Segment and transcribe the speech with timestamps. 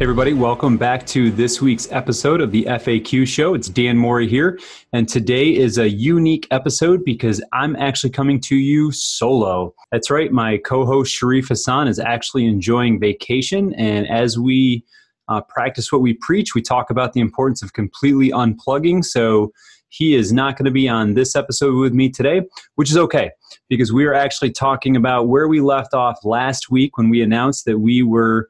[0.00, 3.52] Hey, everybody, welcome back to this week's episode of the FAQ Show.
[3.52, 4.58] It's Dan Morey here,
[4.94, 9.74] and today is a unique episode because I'm actually coming to you solo.
[9.92, 14.86] That's right, my co host Sharif Hassan is actually enjoying vacation, and as we
[15.28, 19.04] uh, practice what we preach, we talk about the importance of completely unplugging.
[19.04, 19.52] So,
[19.90, 22.42] he is not going to be on this episode with me today,
[22.76, 23.32] which is okay
[23.68, 27.66] because we are actually talking about where we left off last week when we announced
[27.66, 28.48] that we were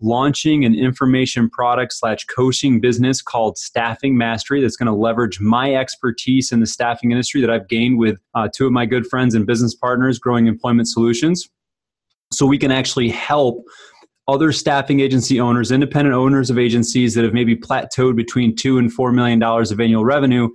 [0.00, 5.74] launching an information product slash coaching business called Staffing Mastery that's going to leverage my
[5.74, 9.34] expertise in the staffing industry that I've gained with uh, two of my good friends
[9.34, 11.48] and business partners, Growing Employment Solutions.
[12.32, 13.64] So we can actually help
[14.26, 18.92] other staffing agency owners, independent owners of agencies that have maybe plateaued between two and
[18.92, 20.48] four million dollars of annual revenue,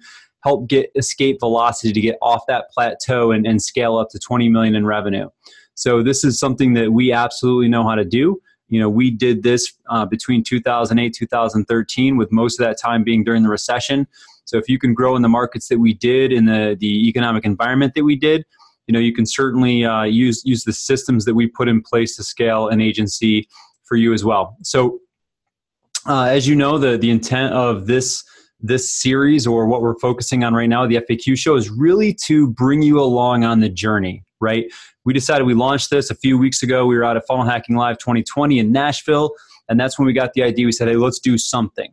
[0.43, 4.49] help get escape velocity to get off that plateau and, and scale up to 20
[4.49, 5.29] million in revenue.
[5.75, 9.43] So this is something that we absolutely know how to do you know we did
[9.43, 14.07] this uh, between 2008 2013 with most of that time being during the recession.
[14.45, 17.45] So if you can grow in the markets that we did in the, the economic
[17.45, 18.45] environment that we did
[18.89, 22.15] you know you can certainly uh, use use the systems that we put in place
[22.15, 23.47] to scale an agency
[23.83, 24.57] for you as well.
[24.63, 24.99] So
[26.07, 28.23] uh, as you know the the intent of this
[28.59, 32.47] this series or what we're focusing on right now the faq show is really to
[32.47, 34.71] bring you along on the journey right
[35.09, 36.85] we decided we launched this a few weeks ago.
[36.85, 39.33] We were out at Funnel Hacking Live 2020 in Nashville,
[39.67, 40.67] and that's when we got the idea.
[40.67, 41.91] We said, "Hey, let's do something."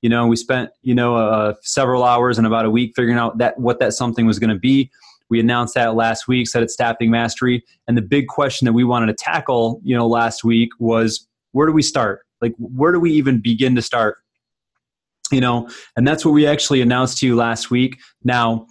[0.00, 3.36] You know, we spent you know uh, several hours and about a week figuring out
[3.36, 4.90] that what that something was going to be.
[5.28, 8.82] We announced that last week, said it's Staffing Mastery, and the big question that we
[8.82, 12.24] wanted to tackle, you know, last week was where do we start?
[12.40, 14.16] Like, where do we even begin to start?
[15.30, 17.98] You know, and that's what we actually announced to you last week.
[18.24, 18.66] Now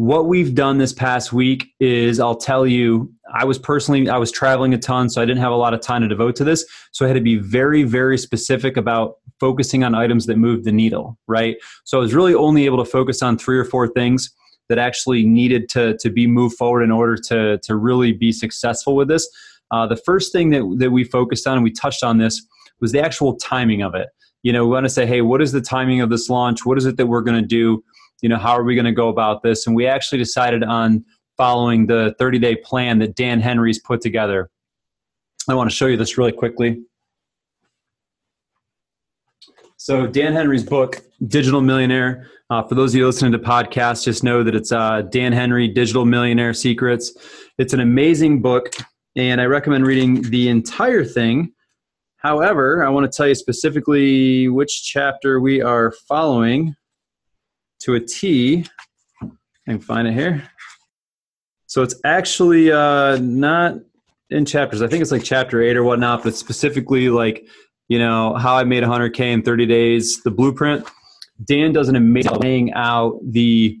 [0.00, 4.32] what we've done this past week is i'll tell you i was personally i was
[4.32, 6.64] traveling a ton so i didn't have a lot of time to devote to this.
[6.92, 10.72] So i had to be very very specific about focusing on items that moved the
[10.72, 11.58] needle right?
[11.84, 14.30] So i was really only able to focus on three or four things
[14.70, 18.96] that actually needed to, to be moved forward in order to, to really be successful
[18.96, 19.28] with this.
[19.72, 22.40] Uh, the first thing that, that we focused on and we touched on this
[22.80, 24.08] was the actual timing of it.
[24.44, 26.64] You know we want to say hey what is the timing of this launch?
[26.64, 27.84] What is it that we're going to do
[28.22, 29.66] you know how are we going to go about this?
[29.66, 31.04] And we actually decided on
[31.36, 34.50] following the 30 day plan that dan henry's put together.
[35.48, 36.82] I want to show you this really quickly.
[39.78, 44.22] So dan henry's book digital millionaire uh, for those of you listening to podcasts just
[44.22, 47.12] know that it's uh, dan henry digital millionaire secrets.
[47.56, 48.74] It's an amazing book
[49.16, 51.52] and i recommend reading the entire thing.
[52.16, 56.74] However i want to tell you specifically which chapter we are following
[57.80, 58.64] to a T.
[59.22, 59.28] I
[59.66, 60.48] can find it here.
[61.66, 63.76] So it's actually uh, not
[64.30, 64.82] in chapters.
[64.82, 67.46] I think it's like chapter eight or whatnot, but specifically like,
[67.88, 70.86] you know, how I made 100K in 30 days, the blueprint.
[71.44, 73.78] Dan does an amazing laying out the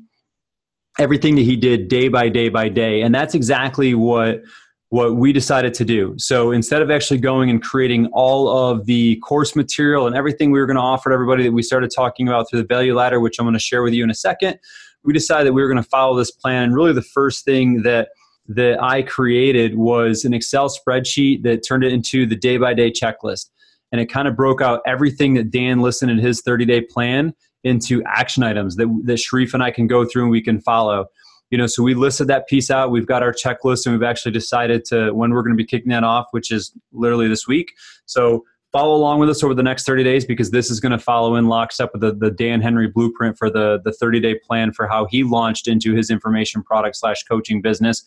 [0.98, 3.02] everything that he did day by day by day.
[3.02, 4.42] And that's exactly what
[4.90, 6.14] what we decided to do.
[6.18, 10.58] So instead of actually going and creating all of the course material and everything we
[10.58, 13.20] were going to offer to everybody that we started talking about through the value ladder,
[13.20, 14.58] which I'm going to share with you in a second,
[15.04, 16.64] we decided that we were going to follow this plan.
[16.64, 18.08] And really, the first thing that
[18.48, 22.90] that I created was an Excel spreadsheet that turned it into the day by day
[22.90, 23.48] checklist.
[23.92, 27.32] And it kind of broke out everything that Dan listed in his 30 day plan
[27.62, 31.06] into action items that, that Sharif and I can go through and we can follow
[31.50, 32.90] you know so we listed that piece out.
[32.90, 35.90] We've got our checklist and we've actually decided to when we're going to be kicking
[35.90, 37.72] that off which is literally this week.
[38.06, 40.98] So follow along with us over the next 30 days because this is going to
[40.98, 44.72] follow in lockstep with the, the dan henry blueprint for the, the 30 day plan
[44.72, 48.02] for how he launched into his information product slash coaching business.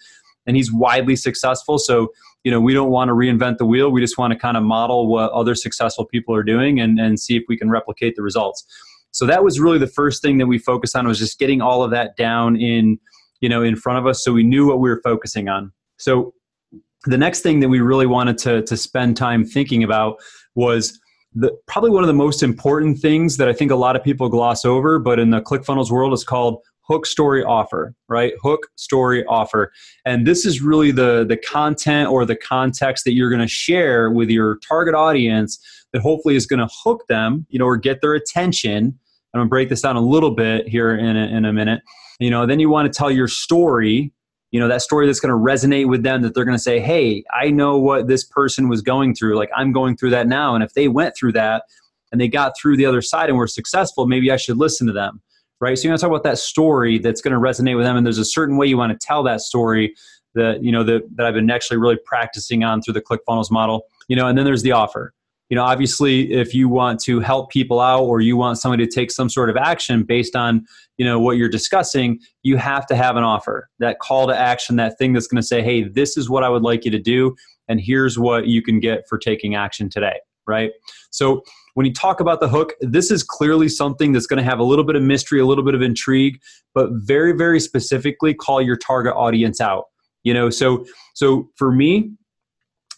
[0.46, 1.78] And he's widely successful.
[1.78, 2.10] So
[2.44, 3.92] you know we don't want to reinvent the wheel.
[3.92, 7.20] We just want to kind of model what other successful people are doing and, and
[7.20, 8.66] see if we can replicate the results.
[9.12, 11.84] So that was really the first thing that we focused on was just getting all
[11.84, 13.00] of that down in
[13.44, 16.34] you know in front of us so we knew what we were focusing on so
[17.06, 20.18] the next thing that we really wanted to, to spend time thinking about
[20.56, 21.00] was
[21.34, 24.30] the, probably one of the most important things that I think a lot of people
[24.30, 28.34] gloss over, but in the ClickFunnels world is called hook story offer, right?
[28.42, 29.72] Hook story offer.
[30.06, 34.12] And this is really the, the content or the context that you're going to share
[34.12, 35.60] with your target audience
[35.92, 38.98] that hopefully is going to hook them, you know, or get their attention.
[39.34, 41.82] I'm going to break this down a little bit here in a, in a minute
[42.20, 44.12] you know then you want to tell your story
[44.52, 46.80] you know that story that's going to resonate with them that they're going to say
[46.80, 50.56] hey i know what this person was going through like i'm going through that now.
[50.56, 51.64] And if they went through that
[52.12, 54.94] and they got through the other side and were successful maybe i should listen to
[54.94, 55.22] them
[55.60, 55.78] right?
[55.78, 58.06] So you want to talk about that story that's going to resonate with them and
[58.06, 59.96] there's a certain way you want to tell that story
[60.36, 63.86] that you know that, that i've been actually really practicing on through the clickfunnels model
[64.08, 65.14] you know and then there's the offer
[65.54, 68.92] you know obviously if you want to help people out or you want somebody to
[68.92, 70.66] take some sort of action based on
[70.98, 73.70] you know what you're discussing you have to have an offer.
[73.78, 76.50] That call to action that thing that's going to say hey this is what i
[76.50, 77.36] would like you to do
[77.68, 80.72] and here's what you can get for taking action today right?
[81.12, 81.44] So
[81.76, 84.64] when you talk about the hook this is clearly something that's going to have a
[84.64, 86.40] little bit of mystery a little bit of intrigue
[86.74, 89.86] but very very specifically call your target audience out
[90.24, 90.50] you know?
[90.50, 90.84] So
[91.14, 92.12] so for me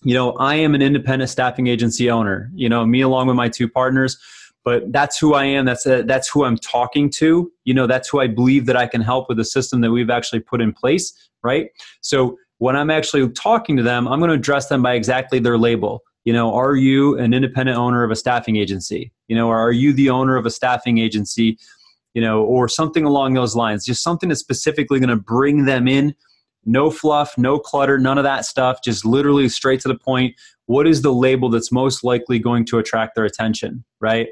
[0.06, 3.50] you know i am an independent staffing agency owner you know me along with my
[3.50, 4.18] two partners
[4.66, 5.63] but that's who I am.
[5.63, 7.52] That's a, that's who I'm talking to.
[7.63, 10.10] You know, that's who I believe that I can help with the system that we've
[10.10, 11.13] actually put in place,
[11.44, 11.69] right?
[12.02, 15.57] So when I'm actually talking to them, I'm going to address them by exactly their
[15.57, 16.02] label.
[16.25, 19.13] You know, are you an independent owner of a staffing agency?
[19.28, 21.60] You know, or are you the owner of a staffing agency?
[22.16, 23.86] You know, or something along those lines.
[23.86, 26.16] Just something that's specifically going to bring them in.
[26.66, 28.80] No fluff, no clutter, none of that stuff.
[28.84, 30.36] Just literally straight to the point
[30.68, 34.28] what is the label that's most likely going to attract their attention, right?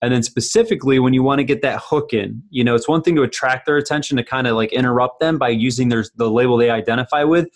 [0.00, 3.02] And then specifically when you want to get that hook in, you know, it's one
[3.02, 6.30] thing to attract their attention to kind of like interrupt them by using their the
[6.30, 7.48] label they identify with.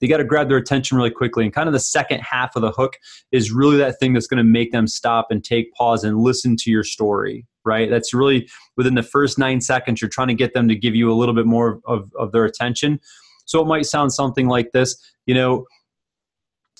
[0.00, 1.44] You got to grab their attention really quickly.
[1.44, 2.96] And kind of the second half of the hook
[3.32, 6.56] is really that thing that's going to make them stop and take pause and listen
[6.60, 7.90] to your story, right?
[7.90, 8.48] That's really
[8.78, 11.34] within the first nine seconds, you're trying to get them to give you a little
[11.34, 12.98] bit more of, of their attention.
[13.46, 14.96] So it might sound something like this,
[15.26, 15.64] you know,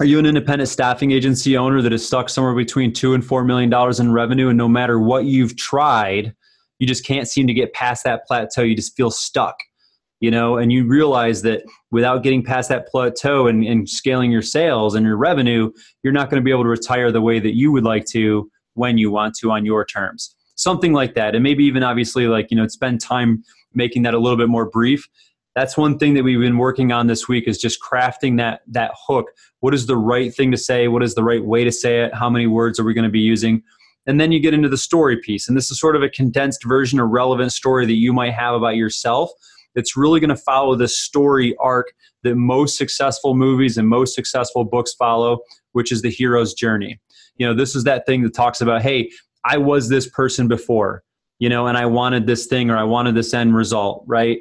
[0.01, 3.45] are you an independent staffing agency owner that is stuck somewhere between two and four
[3.45, 6.35] million dollars in revenue, and no matter what you've tried,
[6.79, 8.63] you just can't seem to get past that plateau?
[8.63, 9.57] You just feel stuck,
[10.21, 14.41] you know, and you realize that without getting past that plateau and, and scaling your
[14.41, 15.71] sales and your revenue,
[16.03, 18.51] you're not going to be able to retire the way that you would like to
[18.75, 20.35] when you want to on your terms.
[20.55, 21.35] Something like that.
[21.35, 24.71] And maybe even obviously, like, you know, spend time making that a little bit more
[24.71, 25.07] brief
[25.55, 28.93] that's one thing that we've been working on this week is just crafting that that
[29.07, 29.31] hook.
[29.61, 30.89] What is the right thing to say?
[30.89, 32.15] What is the right way to say it?
[32.15, 33.63] How many words are we going to be using?
[34.07, 36.65] And then you get into the story piece and this is sort of a condensed
[36.65, 39.31] version a relevant story that you might have about yourself.
[39.75, 41.93] It's really going to follow the story arc
[42.23, 45.41] that most successful movies and most successful books follow
[45.73, 47.01] which is the hero's journey.
[47.37, 49.11] You know this is that thing that talks about hey
[49.45, 51.03] i was this person before
[51.39, 54.41] you know and i wanted this thing or i wanted this end result right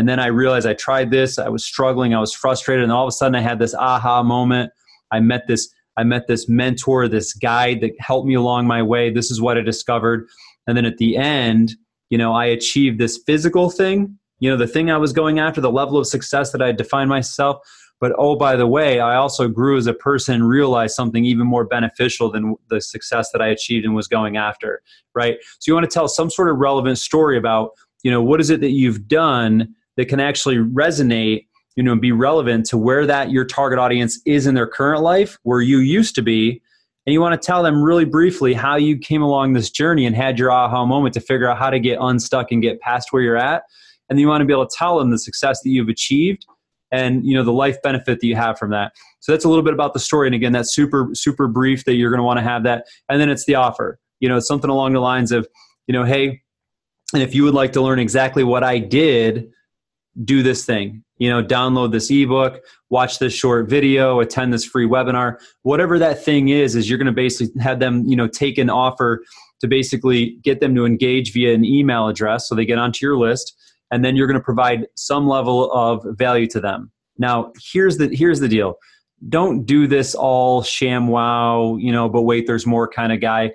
[0.00, 3.04] and then I realized I tried this, I was struggling, I was frustrated, and all
[3.04, 4.72] of a sudden I had this aha moment.
[5.12, 5.68] I met this
[5.98, 9.10] I met this mentor, this guide that helped me along my way.
[9.10, 10.26] This is what I discovered.
[10.66, 11.74] And then at the end,
[12.08, 15.60] you know, I achieved this physical thing, you know, the thing I was going after,
[15.60, 17.58] the level of success that I defined myself.
[18.00, 21.46] But oh, by the way, I also grew as a person and realized something even
[21.46, 24.80] more beneficial than the success that I achieved and was going after,
[25.14, 25.36] right?
[25.58, 28.48] So you want to tell some sort of relevant story about, you know, what is
[28.48, 31.46] it that you've done that can actually resonate
[31.76, 35.02] you know and be relevant to where that your target audience is in their current
[35.02, 36.60] life where you used to be.
[37.06, 40.14] And you want to tell them really briefly how you came along this journey and
[40.14, 43.22] had your aha moment to figure out how to get unstuck and get past where
[43.22, 43.62] you're at.
[44.08, 46.44] And then you want to be able to tell them the success that you've achieved
[46.92, 48.92] and you know the life benefit that you have from that.
[49.20, 50.28] So that's a little bit about the story.
[50.28, 52.86] And again that's super super brief that you're going to want to have that.
[53.08, 53.98] And then it's the offer.
[54.20, 55.48] You know it's something along the lines of
[55.86, 56.42] you know hey
[57.14, 59.50] and if you would like to learn exactly what i did
[60.24, 64.86] do this thing you know download this ebook watch this short video attend this free
[64.86, 65.36] webinar.
[65.62, 68.68] Whatever that thing is is you're going to basically have them you know take an
[68.68, 69.22] offer
[69.60, 73.16] to basically get them to engage via an email address so they get onto your
[73.16, 73.56] list
[73.90, 76.90] and then you're going to provide some level of value to them.
[77.18, 78.74] Now here's the here's the deal.
[79.28, 83.52] Don't do this all ShamWow you know but wait there's more kind of guy.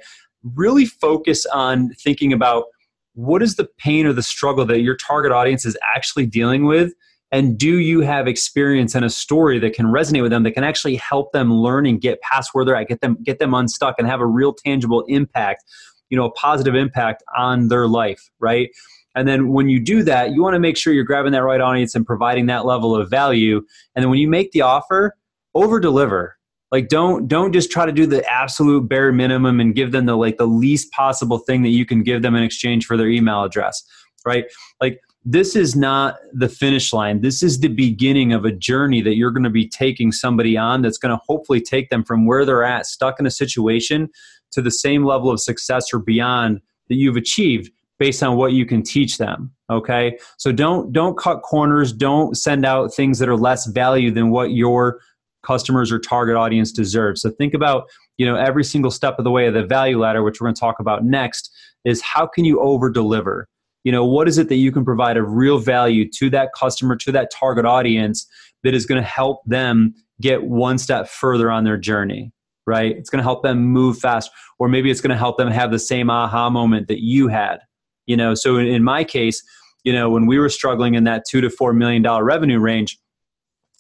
[0.55, 2.65] Really focus on thinking about
[3.15, 6.93] what is the pain or the struggle that your target audience is actually dealing with?
[7.31, 10.63] And do you have experience and a story that can resonate with them that can
[10.63, 13.95] actually help them learn and get past where they're at get them get them unstuck
[13.97, 15.63] and have a real tangible impact
[16.09, 18.69] you know a positive impact on their life right?
[19.15, 21.61] And then when you do that you want to make sure you're grabbing that right
[21.61, 23.61] audience and providing that level of value.
[23.95, 25.17] And then when you make the offer
[25.55, 26.37] over deliver
[26.75, 30.15] like don't don't just try to do the absolute bare minimum and give them the
[30.15, 33.43] like the least possible thing that you can give them in exchange for their email
[33.43, 33.83] address
[34.25, 34.45] right?
[34.81, 37.21] Like this is not the finish line.
[37.21, 40.81] This is the beginning of a journey that you're going to be taking somebody on
[40.81, 44.09] that's going to hopefully take them from where they're at stuck in a situation
[44.51, 48.65] to the same level of success or beyond that you've achieved based on what you
[48.65, 50.15] can teach them okay?
[50.37, 51.91] So don't don't cut corners.
[51.91, 54.99] Don't send out things that are less value than what your
[55.45, 59.31] customers or target audience deserve so think about you know every single step of the
[59.31, 61.51] way of the value ladder which we're going to talk about next
[61.83, 63.47] is how can you over deliver
[63.83, 66.95] you know what is it that you can provide a real value to that customer
[66.95, 68.27] to that target audience
[68.63, 72.31] that is going to help them get one step further on their journey
[72.67, 72.97] right?
[72.97, 75.69] It's going to help them move fast or maybe it's going to help them have
[75.69, 77.59] the same aha moment that you had
[78.07, 78.33] you know?
[78.33, 79.43] So in, in my case
[79.85, 82.97] you know when we were struggling in that two to four million dollar revenue range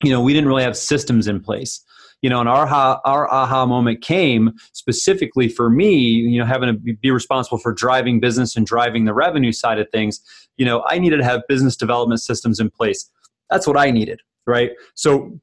[0.03, 1.81] you know we didn't really have systems in place.
[2.21, 6.69] You know and our aha, our aha moment came specifically for me you know having
[6.69, 10.21] to be responsible for driving business and driving the revenue side of things.
[10.57, 13.09] You know i needed to have business development systems in place.
[13.49, 14.71] That's what i needed right?
[14.93, 15.39] So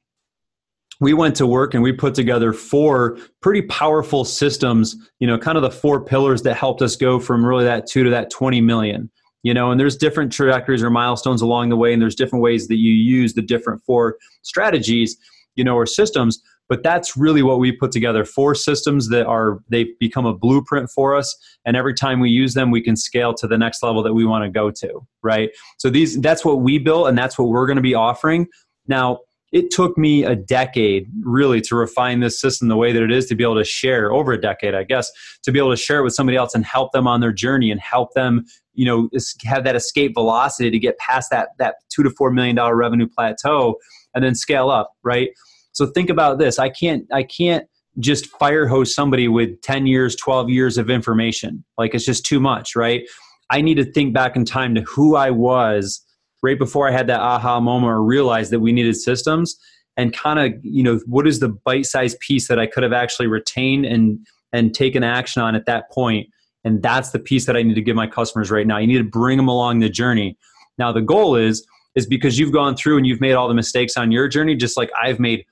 [0.99, 5.57] we went to work and we put together four pretty powerful systems you know kind
[5.57, 8.61] of the four pillars that helped us go from really that 2 to that 20
[8.61, 9.09] million
[9.43, 12.67] you know and there's different trajectories or milestones along the way and there's different ways
[12.67, 15.17] that you use the different four strategies
[15.55, 19.59] you know or systems but that's really what we put together four systems that are
[19.69, 21.35] they've become a blueprint for us
[21.65, 24.25] and every time we use them we can scale to the next level that we
[24.25, 25.49] want to go to right?
[25.77, 28.47] So these that's what we built and that's what we're going to be offering.
[28.87, 29.19] Now
[29.51, 33.27] it took me a decade really to refine this system the way that it is
[33.27, 35.11] to be able to share over a decade i guess
[35.43, 37.69] to be able to share it with somebody else and help them on their journey
[37.69, 38.43] and help them
[38.73, 39.09] you know
[39.43, 43.07] have that escape velocity to get past that that two to four million dollar revenue
[43.07, 43.75] plateau
[44.13, 45.29] and then scale up right?
[45.71, 46.59] So think about this.
[46.59, 47.67] I can't i can't
[47.99, 51.63] just fire hose somebody with 10 years 12 years of information.
[51.77, 53.03] Like it's just too much right?
[53.49, 56.03] I need to think back in time to who i was
[56.43, 59.55] right before I had that aha moment or realized that we needed systems
[59.95, 62.93] and kind of, you know, what is the bite sized piece that I could have
[62.93, 64.19] actually retained and
[64.51, 66.27] and taken action on at that point.
[66.63, 68.77] And that's the piece that I need to give my customers right now.
[68.77, 70.37] You need to bring them along the journey.
[70.77, 71.65] Now the goal is
[71.95, 74.77] is because you've gone through and you've made all the mistakes on your journey, just
[74.77, 75.45] like I've made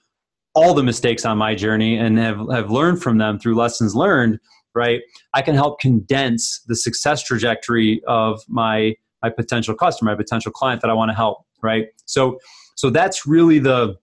[0.56, 4.40] all the mistakes on my journey and have, have learned from them through lessons learned,
[4.74, 5.02] right?
[5.34, 10.82] I can help condense the success trajectory of my my potential customer, my potential client
[10.82, 11.88] that I want to help, right?
[12.06, 12.40] So
[12.76, 13.96] so that's really the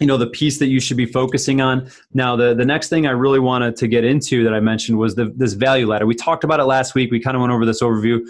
[0.00, 1.90] you know the piece that you should be focusing on.
[2.12, 5.14] Now the the next thing i really wanted to get into that i mentioned was
[5.14, 6.06] the, this value ladder.
[6.06, 7.10] We talked about it last week.
[7.10, 8.20] We kind of went over this overview.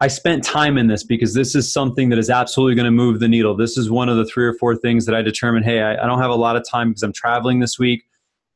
[0.00, 3.18] I spent time in this because this is something that is absolutely going to move
[3.18, 3.56] the needle.
[3.56, 6.06] This is one of the three or four things that i determined hey I, I
[6.06, 8.04] don't have a lot of time because i'm traveling this week.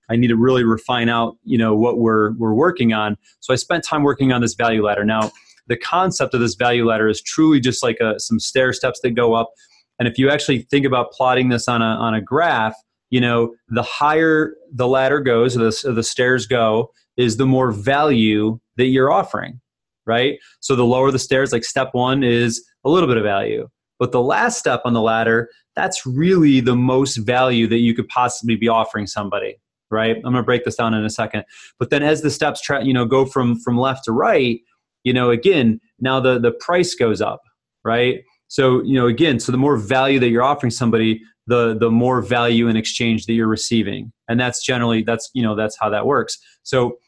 [0.08, 3.16] I need to really refine out you know what we're we're working on.
[3.40, 5.04] So i spent time working on this value ladder.
[5.04, 5.30] Now
[5.66, 9.10] the concept of this value ladder is truly just like a, some stair steps that
[9.10, 9.52] go up.
[10.00, 12.74] And if you actually think about plotting this on a, on a graph,
[13.10, 17.46] you know, the higher the ladder goes, or the, or the stairs go, is the
[17.46, 19.60] more value that you're offering,
[20.06, 20.38] right?
[20.58, 23.68] So the lower the stairs, like step one is a little bit of value.
[24.00, 28.08] But the last step on the ladder, that's really the most value that you could
[28.08, 30.16] possibly be offering somebody, right?
[30.16, 31.44] I'm going to break this down in a second.
[31.78, 34.60] But then as the steps try, you know, go from from left to right,
[35.04, 37.40] you know again now the the price goes up
[37.84, 41.90] right so you know again so the more value that you're offering somebody the the
[41.90, 44.12] more value in exchange that you're receiving.
[44.28, 46.38] And that's generally that's you know that's how that works.
[46.62, 46.98] So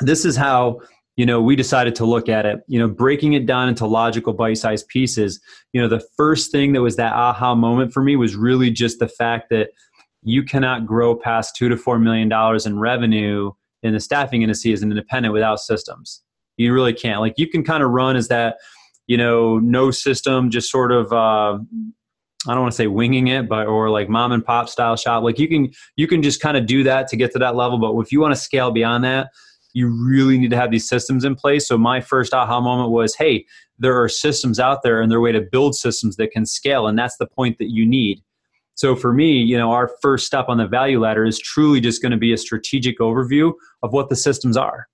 [0.00, 0.80] this is how
[1.16, 2.60] you know we decided to look at it.
[2.66, 5.40] You know breaking it down into logical bite-sized pieces
[5.72, 8.98] you know the first thing that was that aha moment for me was really just
[8.98, 9.70] the fact that
[10.22, 13.52] you cannot grow past two to four million dollars in revenue
[13.82, 16.22] in the staffing industry as an independent without systems.
[16.56, 17.20] You really can't.
[17.20, 18.56] Like you can kind of run as that,
[19.10, 21.12] you know, no system, just sort of.
[21.12, 21.58] Uh,
[22.46, 25.24] I don't want to say winging it, but or like mom and pop style shop.
[25.24, 27.76] Like you can you can just kind of do that to get to that level.
[27.76, 29.30] But if you want to scale beyond that,
[29.72, 31.66] you really need to have these systems in place.
[31.66, 33.46] So my first aha moment was, hey,
[33.80, 36.86] there are systems out there and there are way to build systems that can scale,
[36.86, 38.22] and that's the point that you need.
[38.76, 42.00] So for me, you know, our first step on the value ladder is truly just
[42.00, 44.86] going to be a strategic overview of what the systems are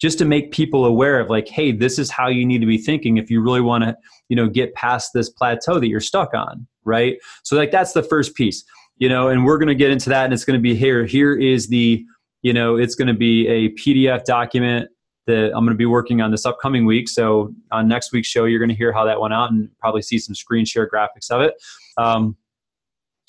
[0.00, 2.78] just to make people aware of like hey this is how you need to be
[2.78, 3.96] thinking if you really want to
[4.28, 7.16] you know get past this plateau that you're stuck on right?
[7.42, 8.64] So like that's the first piece
[8.96, 11.04] you know and we're going to get into that and it's going to be here.
[11.04, 12.04] Here is the
[12.42, 14.90] you know it's going to be a pdf document
[15.26, 17.08] that i'm going to be working on this upcoming week.
[17.08, 20.02] So on next week's show you're going to hear how that went out and probably
[20.02, 21.54] see some screen share graphics of it.
[21.96, 22.36] Um,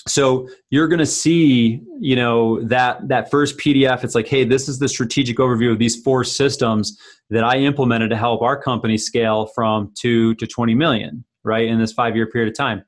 [0.08, 4.70] so you're going to see you know that that first pdf it's like hey this
[4.70, 6.98] is the strategic overview of these four systems
[7.30, 11.80] that i implemented to help our company scale from 2 to 20 million right in
[11.80, 12.84] this five year period of time.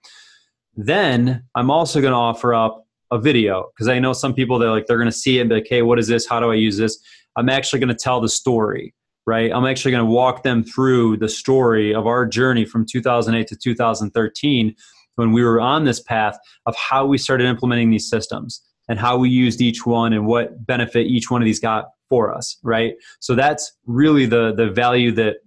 [0.75, 4.71] Then i'm also going to offer up a video because i know some people they're
[4.71, 6.27] like they're going to see it and be like hey what is this?
[6.27, 6.99] How do i use this?
[7.35, 8.93] I'm actually going to tell the story
[9.25, 9.51] right?
[9.53, 13.57] I'm actually going to walk them through the story of our journey from 2008 to
[13.57, 14.73] 2013
[15.17, 19.17] when we were on this path of how we started implementing these systems and how
[19.17, 22.93] we used each one and what benefit each one of these got for us, right?
[23.19, 25.37] So that's really the the value that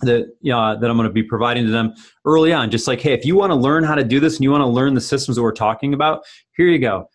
[0.00, 1.92] that know, that I'm going to be providing to them
[2.24, 2.70] early on.
[2.70, 4.62] Just like, hey, if you want to learn how to do this and you want
[4.62, 6.22] to learn the systems that we're talking about,
[6.56, 7.10] here you go.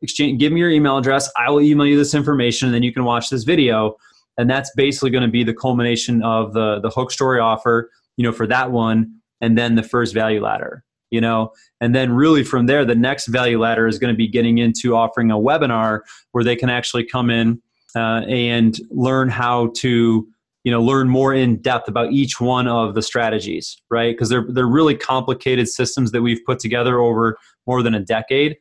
[0.00, 1.28] Exchange, give me your email address.
[1.36, 3.96] I will email you this information, and then you can watch this video.
[4.38, 8.22] And that's basically going to be the culmination of the the hook story offer, you
[8.22, 11.52] know, for that one, and then the first value ladder you know?
[11.80, 14.94] And then really from there the next value ladder is going to be getting into
[14.94, 16.00] offering a webinar
[16.32, 17.60] where they can actually come in
[17.96, 20.28] uh, and learn how to
[20.64, 24.14] you know learn more in depth about each one of the strategies right?
[24.14, 28.56] Because they're they're really complicated systems that we've put together over more than a decade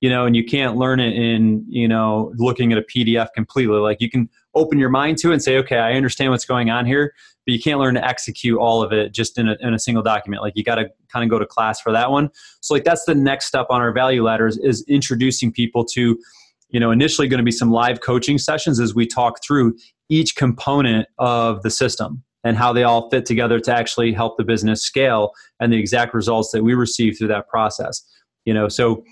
[0.00, 3.78] you know and you can't learn it in you know looking at a pdf completely.
[3.78, 6.68] Like you can open your mind to it and say okay i understand what's going
[6.68, 9.74] on here but you can't learn to execute all of it just in a, in
[9.74, 10.42] a single document.
[10.42, 12.30] Like you got to kind of go to class for that one.
[12.60, 16.18] So like that's the next step on our value ladders is introducing people to
[16.68, 19.76] you know initially going to be some live coaching sessions as we talk through
[20.08, 24.44] each component of the system and how they all fit together to actually help the
[24.44, 28.02] business scale and the exact results that we receive through that process
[28.44, 28.68] you know?
[28.68, 29.04] So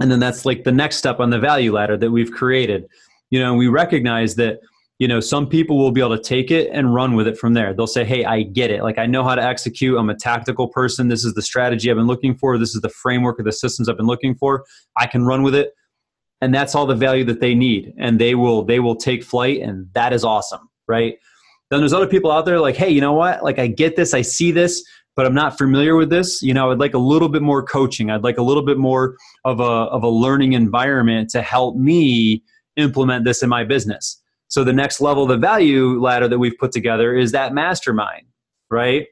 [0.00, 2.86] and then that's like the next step on the value ladder that we've created.
[3.30, 4.60] You know we recognize that
[5.00, 7.54] you know some people will be able to take it and run with it from
[7.54, 7.72] there.
[7.72, 8.82] They'll say hey i get it.
[8.82, 9.98] Like i know how to execute.
[9.98, 11.08] I'm a tactical person.
[11.08, 12.58] This is the strategy i've been looking for.
[12.58, 14.64] This is the framework of the systems i've been looking for.
[14.96, 15.72] I can run with it.
[16.42, 17.92] And that's all the value that they need.
[17.98, 21.14] And they will they will take flight and that is awesome right?
[21.70, 23.42] Then there's other people out there like hey you know what?
[23.42, 24.12] Like i get this.
[24.14, 24.84] I see this
[25.16, 26.42] but i'm not familiar with this.
[26.42, 28.10] You know i'd like a little bit more coaching.
[28.10, 29.16] I'd like a little bit more
[29.46, 32.42] of a of a learning environment to help me
[32.76, 34.19] implement this in my business
[34.50, 38.26] so the next level the value ladder that we've put together is that mastermind
[38.70, 39.06] right?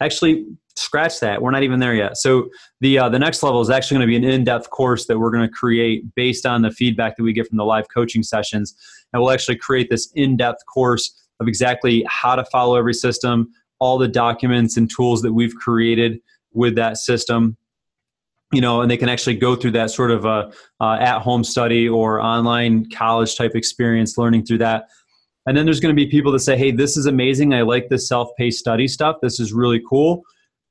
[0.00, 1.42] Actually scratch that.
[1.42, 2.16] We're not even there yet.
[2.16, 2.48] So
[2.80, 5.30] the uh, the next level is actually going to be an in-depth course that we're
[5.30, 8.74] going to create based on the feedback that we get from the live coaching sessions.
[9.12, 13.98] And we'll actually create this in-depth course of exactly how to follow every system all
[13.98, 16.20] the documents and tools that we've created
[16.52, 17.56] with that system
[18.52, 21.44] you know and they can actually go through that sort of a uh, at home
[21.44, 24.88] study or online college type experience learning through that
[25.46, 27.88] and then there's going to be people that say hey this is amazing i like
[27.88, 30.22] this self-paced study stuff this is really cool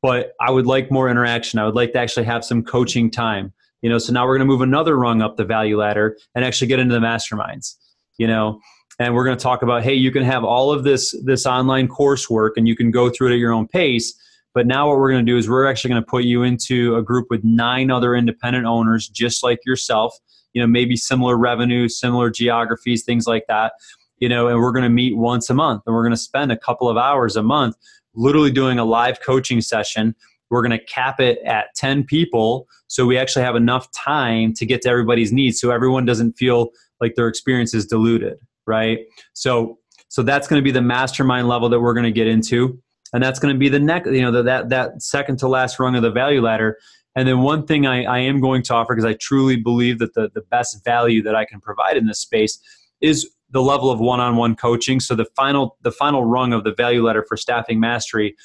[0.02, 1.60] but I would like more interaction.
[1.60, 3.54] I would like to actually have some coaching time.
[3.82, 6.46] You know, so now we're going to move another rung up the value ladder and
[6.46, 7.76] actually get into the masterminds.
[8.18, 8.60] You know,
[9.00, 11.88] and we're going to talk about hey, you can have all of this this online
[11.88, 14.14] coursework and you can go through it at your own pace.
[14.54, 16.96] But now what we're going to do is we're actually going to put you into
[16.96, 20.14] a group with nine other independent owners just like yourself.
[20.54, 23.74] You know, maybe similar revenue, similar geographies, things like that.
[24.18, 26.52] You know, and we're going to meet once a month and we're going to spend
[26.52, 27.76] a couple of hours a month
[28.14, 30.16] literally doing a live coaching session.
[30.50, 34.66] We're going to cap it at 10 people so we actually have enough time to
[34.66, 38.38] get to everybody's needs so everyone doesn't feel like their experience is diluted,
[38.68, 39.00] right?
[39.32, 42.78] So so that's going to be the mastermind level that we're going to get into
[43.14, 45.80] and that's going to be the next you know the, that that second to last
[45.80, 46.78] rung of the value ladder
[47.16, 50.14] and then one thing I, I am going to offer because I truly believe that
[50.14, 52.60] the, the best value that I can provide in this space
[53.02, 55.00] is the level of one-on-one coaching.
[55.00, 58.36] So the final the final rung of the value ladder for staffing mastery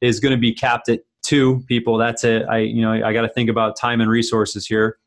[0.00, 1.98] is going to be capped at two people.
[1.98, 2.44] That's it.
[2.48, 4.98] I you know I got to think about time and resources here.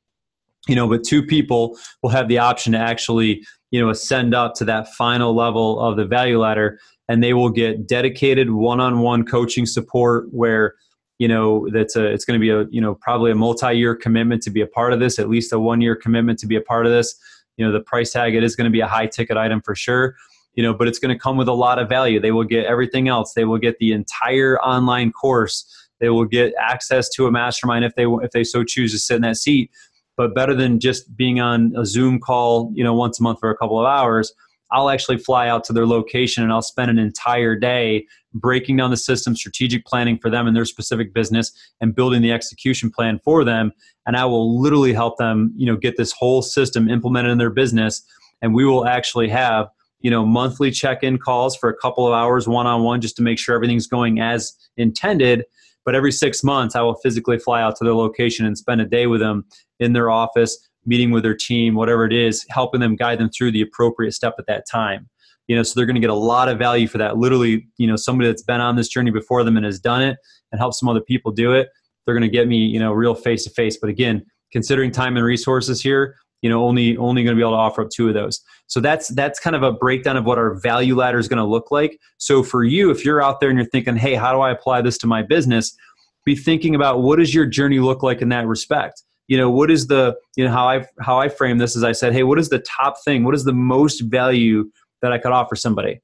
[0.67, 4.53] You know, but two people will have the option to actually you know ascend up
[4.55, 9.65] to that final level of the value ladder, and they will get dedicated one-on-one coaching
[9.65, 10.75] support where
[11.19, 14.41] you know that's a it's going to be a you know probably a multi-year commitment
[14.43, 16.61] to be a part of this at least a one year commitment to be a
[16.61, 17.15] part of this.
[17.57, 19.75] You know the price tag it is going to be a high ticket item for
[19.75, 20.15] sure
[20.55, 22.19] you know but it's going to come with a lot of value.
[22.19, 23.33] They will get everything else.
[23.33, 25.71] They will get the entire online course.
[25.99, 29.15] They will get access to a mastermind if they if they so choose to sit
[29.15, 29.71] in that seat
[30.17, 33.49] but better than just being on a zoom call you know once a month for
[33.49, 34.33] a couple of hours
[34.71, 38.91] I'll actually fly out to their location and I'll spend an entire day breaking down
[38.91, 43.19] the system, strategic planning for them and their specific business, and building the execution plan
[43.23, 43.71] for them.
[44.05, 47.49] And I will literally help them, you know, get this whole system implemented in their
[47.49, 48.03] business.
[48.41, 49.69] And we will actually have,
[50.01, 53.55] you know, monthly check-in calls for a couple of hours one-on-one just to make sure
[53.55, 55.45] everything's going as intended.
[55.85, 58.85] But every six months, I will physically fly out to their location and spend a
[58.85, 59.45] day with them
[59.79, 63.51] in their office, meeting with their team, whatever it is, helping them guide them through
[63.51, 65.09] the appropriate step at that time.
[65.47, 67.17] You know, so they're going to get a lot of value for that.
[67.17, 70.17] Literally, you know, somebody that's been on this journey before them and has done it
[70.51, 71.69] and helped some other people do it,
[72.05, 73.77] they're going to get me, you know, real face to face.
[73.77, 77.53] But again, considering time and resources here, you know only only going to be able
[77.53, 80.37] to offer up two of those so that's that's kind of a breakdown of what
[80.37, 83.49] our value ladder is going to look like so for you if you're out there
[83.49, 85.75] and you're thinking hey how do i apply this to my business
[86.23, 89.71] be thinking about what does your journey look like in that respect you know what
[89.71, 92.39] is the you know how i how i frame this is i said hey what
[92.39, 93.23] is the top thing?
[93.23, 94.69] What is the most value
[95.01, 96.01] that i could offer somebody?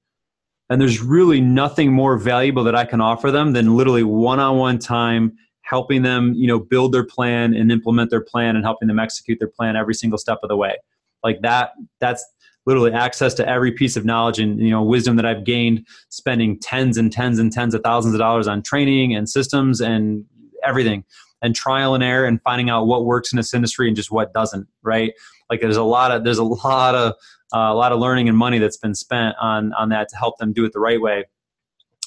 [0.69, 5.33] And there's really nothing more valuable that i can offer them than literally one-on-one time
[5.61, 9.39] helping them you know build their plan and implement their plan and helping them execute
[9.39, 10.75] their plan every single step of the way.
[11.23, 12.25] Like that that's
[12.65, 16.59] literally access to every piece of knowledge and you know wisdom that i've gained spending
[16.59, 20.25] tens and tens and tens of thousands of dollars on training and systems and
[20.63, 21.03] everything
[21.41, 24.33] and trial and error and finding out what works in this industry and just what
[24.33, 25.13] doesn't right
[25.49, 27.13] like there's a lot of there's a lot of
[27.53, 30.37] uh, a lot of learning and money that's been spent on on that to help
[30.37, 31.25] them do it the right way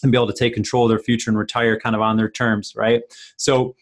[0.04, 2.30] and be able to take control of their future and retire kind of on their
[2.30, 3.02] terms, right?
[3.36, 3.74] So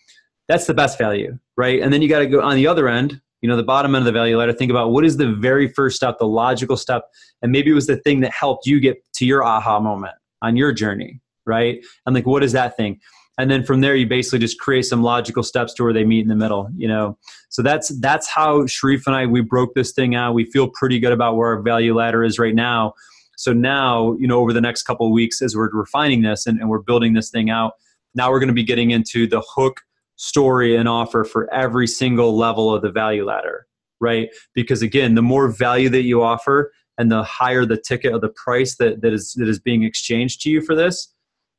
[0.49, 1.83] that's the best value, right?
[1.83, 4.03] And then you got to go on the other end, you know, the bottom end
[4.03, 7.05] of the value ladder, think about what is the very first step, the logical step,
[7.43, 10.57] and maybe it was the thing that helped you get to your aha moment on
[10.57, 11.85] your journey, right?
[12.07, 13.01] And like, what is that thing?
[13.39, 16.21] And then from there, you basically just create some logical steps to where they meet
[16.21, 17.19] in the middle, you know.
[17.49, 20.35] So that's that's how Sharif and I we broke this thing out.
[20.35, 22.95] We feel pretty good about where our value ladder is right now.
[23.37, 26.69] So now, you know, over the next couple weeks, as we're refining this and, and
[26.69, 27.73] we're building this thing out,
[28.15, 29.81] now we're going to be getting into the hook
[30.17, 33.67] story and offer for every single level of the value ladder,
[34.01, 34.29] right?
[34.55, 38.29] Because again, the more value that you offer and the higher the ticket of the
[38.29, 41.12] price that, that is that is being exchanged to you for this,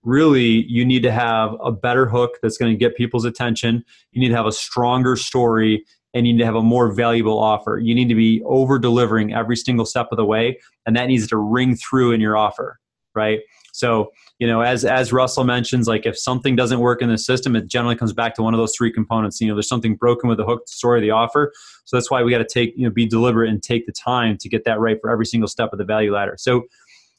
[0.04, 3.84] really you need to have a better hook that's going to get people's attention.
[4.12, 7.40] You need to have a stronger story and you need to have a more valuable
[7.40, 7.80] offer.
[7.80, 11.28] You need to be over delivering every single step of the way, and that needs
[11.28, 12.80] to ring through in your offer,
[13.16, 13.40] right?
[13.72, 17.56] So, you know, as as Russell mentions, like if something doesn't work in the system,
[17.56, 19.42] it generally comes back to one of those three components.
[19.42, 21.52] You know, there's something broken with the hook the story the offer.
[21.86, 24.38] So that's why we got to take, you know, be deliberate and take the time
[24.38, 26.36] to get that right for every single step of the value ladder.
[26.38, 26.66] So,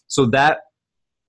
[0.07, 0.61] so that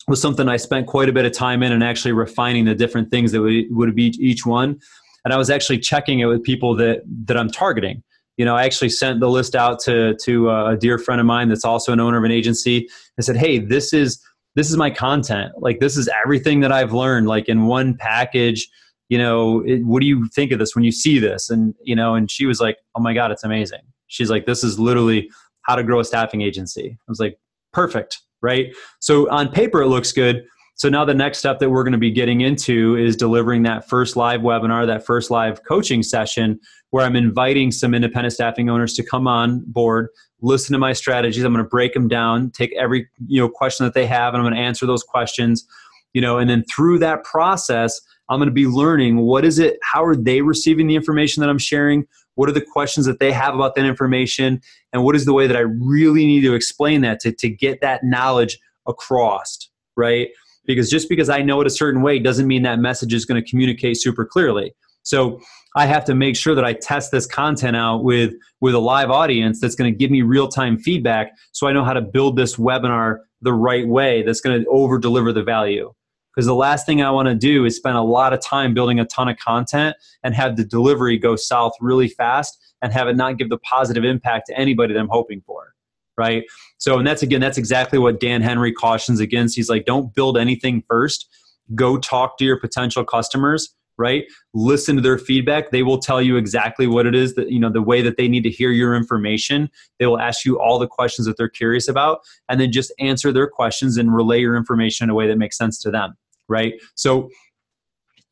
[0.08, 3.10] was something I spent quite a bit of time in and actually refining the different
[3.10, 4.80] things that would, would be each one
[5.26, 8.04] and I was actually checking it with people that that I'm targeting.
[8.38, 11.28] You know, I actually sent the list out to to uh, a dear friend of
[11.28, 12.88] mine that's also an owner of an agency.
[13.18, 14.22] I said, "Hey, this is
[14.54, 15.52] this is my content.
[15.58, 18.70] Like this is everything that I've learned like in one package."
[19.10, 21.50] You know, it, what do you think of this when you see this?
[21.50, 24.64] And you know, and she was like, "Oh my god, it's amazing." She's like, "This
[24.64, 25.30] is literally
[25.64, 27.40] how to grow a staffing agency." I was like,
[27.74, 28.76] "Perfect." Right?
[29.00, 30.46] So on paper it looks good,
[30.78, 33.88] so now the next step that we're going to be getting into is delivering that
[33.88, 38.94] first live webinar, that first live coaching session where I'm inviting some independent staffing owners
[38.96, 40.10] to come on board,
[40.42, 41.46] listen to my strategies.
[41.46, 44.42] I'm going to break them down, take every, you know, question that they have and
[44.42, 45.66] I'm going to answer those questions,
[46.14, 49.78] you know, and then through that process, I'm going to be learning what is it,
[49.82, 52.06] how are they receiving the information that I'm sharing?
[52.36, 54.62] What are the questions that they have about that information?
[54.94, 57.82] And what is the way that I really need to explain that to, to get
[57.82, 60.30] that knowledge across, right?
[60.66, 63.42] because just because I know it a certain way doesn't mean that message is going
[63.42, 64.74] to communicate super clearly.
[65.04, 65.40] So
[65.76, 69.12] I have to make sure that I test this content out with with a live
[69.12, 72.38] audience that's going to give me real time feedback so I know how to build
[72.38, 75.94] this webinar the right way that's going to over deliver the value.
[76.36, 79.00] Because the last thing I want to do is spend a lot of time building
[79.00, 83.16] a ton of content and have the delivery go south really fast and have it
[83.16, 85.76] not give the positive impact to anybody that I'm hoping for
[86.18, 86.44] right?
[86.78, 89.56] So, and that's again, that's exactly what Dan Henry cautions against.
[89.56, 91.30] He's like, don't build anything first.
[91.74, 94.26] Go talk to your potential customers, right?
[94.54, 95.72] Listen to their feedback.
[95.72, 98.28] They will tell you exactly what it is that, you know, the way that they
[98.28, 99.70] need to hear your information.
[100.00, 102.20] They will ask you all the questions that they're curious about,
[102.50, 105.58] and then just answer their questions and relay your information in a way that makes
[105.58, 106.16] sense to them,
[106.48, 106.74] right?
[106.96, 107.30] So,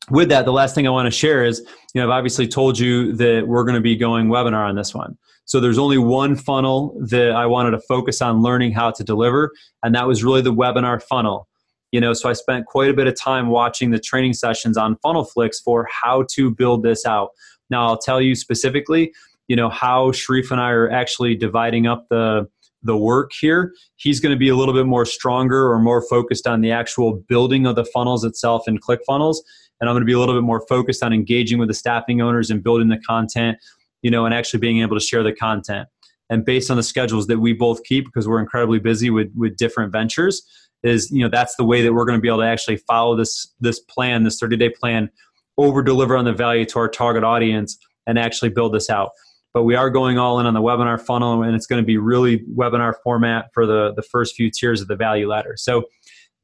[0.09, 1.61] with that, the last thing I want to share is,
[1.93, 4.93] you know, I've obviously told you that we're going to be going webinar on this
[4.93, 5.17] one.
[5.45, 9.51] So there's only one funnel that I wanted to focus on learning how to deliver,
[9.81, 11.47] and that was really the webinar funnel.
[11.91, 14.97] You know, so I spent quite a bit of time watching the training sessions on
[15.03, 17.29] Funnel Funnelflix for how to build this out.
[17.69, 19.13] Now I'll tell you specifically,
[19.47, 22.47] you know, how Sharif and I are actually dividing up the
[22.83, 23.73] the work here.
[23.95, 27.23] He's going to be a little bit more stronger or more focused on the actual
[27.27, 29.37] building of the funnels itself in ClickFunnels.
[29.81, 32.21] And I'm going to be a little bit more focused on engaging with the staffing
[32.21, 33.57] owners and building the content
[34.03, 35.87] you know, and actually being able to share the content.
[36.29, 39.57] And based on the schedules that we both keep, because we're incredibly busy with with
[39.57, 40.43] different ventures,
[40.83, 43.15] is you know that's the way that we're going to be able to actually follow
[43.15, 45.09] this this plan, this 30 day plan,
[45.57, 49.11] over deliver on the value to our target audience, and actually build this out.
[49.53, 51.97] But we are going all in on the webinar funnel, and it's going to be
[51.97, 55.53] really webinar format for the the first few tiers of the value ladder.
[55.57, 55.83] So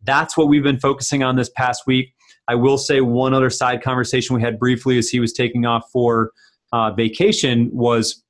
[0.04, 2.14] that's what we've been focusing on this past week.
[2.48, 5.90] I will say one other side conversation we had briefly as he was taking off
[5.92, 6.32] for
[6.72, 8.24] uh, vacation was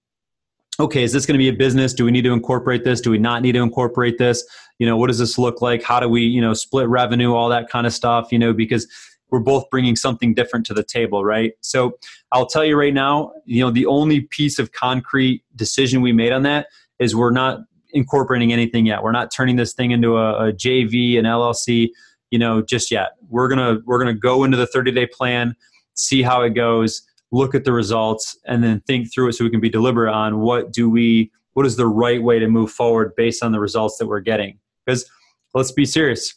[0.80, 1.94] okay, is this going to be a business?
[1.94, 3.02] Do we need to incorporate this?
[3.02, 4.46] Do we not need to incorporate this?
[4.78, 5.84] You know, what does this look like?
[5.84, 8.88] How do we, you know, split revenue, all that kind of stuff, you know, because
[9.32, 11.54] we're both bringing something different to the table, right?
[11.62, 11.98] So
[12.32, 16.32] I'll tell you right now, you know, the only piece of concrete decision we made
[16.32, 16.68] on that
[17.00, 17.60] is we're not
[17.92, 19.04] incorporating anything yet.
[19.04, 21.90] We're not turning this thing into a, a JV, an LLC,
[22.32, 23.12] you know, just yet.
[23.30, 25.56] We're gonna we're gonna go into the 30 day plan,
[25.94, 29.50] see how it goes look at the results and then think through it so we
[29.50, 33.14] can be deliberate on what do we what is the right way to move forward
[33.16, 35.10] based on the results that we're getting because
[35.54, 36.34] let's be serious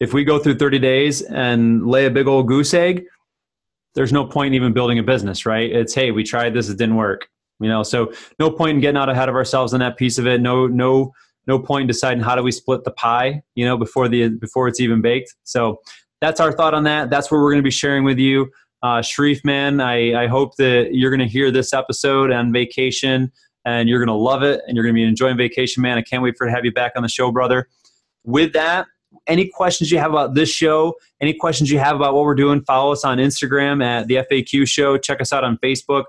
[0.00, 3.04] if we go through 30 days and lay a big old goose egg
[3.94, 5.70] there's no point in even building a business right?
[5.70, 7.28] It's hey we tried this it didn't work
[7.60, 7.82] you know?
[7.82, 10.40] So no point in getting out ahead of ourselves on that piece of it.
[10.40, 11.12] No no
[11.46, 14.68] no point in deciding how do we split the pie you know before the before
[14.68, 15.34] it's even baked.
[15.44, 15.80] So
[16.20, 17.10] that's our thought on that.
[17.10, 18.50] That's what we're going to be sharing with you.
[18.82, 23.32] Uh, Sharif, man, I, I hope that you're going to hear this episode on vacation
[23.64, 25.98] and you're going to love it and you're going to be enjoying vacation, man.
[25.98, 27.68] I can't wait for to have you back on the show, brother.
[28.24, 28.86] With that,
[29.28, 32.62] any questions you have about this show, any questions you have about what we're doing,
[32.62, 34.98] follow us on Instagram at the FAQ Show.
[34.98, 36.04] Check us out on Facebook.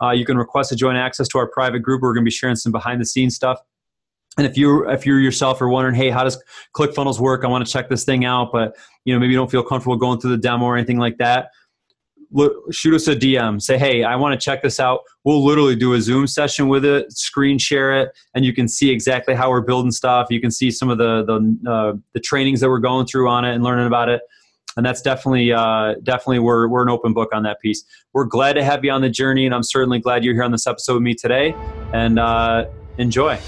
[0.00, 2.02] Uh, you can request to join access to our private group.
[2.02, 3.58] We're going to be sharing some behind the scenes stuff.
[4.36, 6.40] And if you if you yourself are wondering, hey, how does
[6.76, 7.44] ClickFunnels work?
[7.44, 9.96] I want to check this thing out, but you know maybe you don't feel comfortable
[9.96, 11.48] going through the demo or anything like that
[12.70, 13.60] shoot us a DM.
[13.60, 15.00] Say, hey, I want to check this out.
[15.24, 18.90] We'll literally do a Zoom session with it, screen share it, and you can see
[18.90, 20.28] exactly how we're building stuff.
[20.30, 23.44] You can see some of the the uh, the trainings that we're going through on
[23.44, 24.22] it and learning about it.
[24.76, 27.84] And that's definitely uh, definitely we're we're an open book on that piece.
[28.12, 30.52] We're glad to have you on the journey, and I'm certainly glad you're here on
[30.52, 31.54] this episode with me today.
[31.92, 32.66] And uh,
[32.98, 33.38] enjoy.